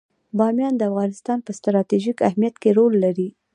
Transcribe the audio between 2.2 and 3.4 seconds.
اهمیت کې رول لري.